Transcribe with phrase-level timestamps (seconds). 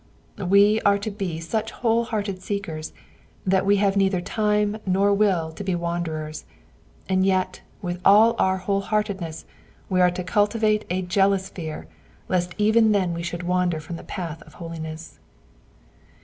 [0.47, 2.91] We are to be such whole hearted seekers
[3.45, 6.43] that we have neither time nor will to be wan derers,
[7.07, 9.45] and yet with all our whole heartedness
[9.89, 11.85] we are to cultivate a jealous fear
[12.29, 15.19] lest even then we should wander from the path of holiness.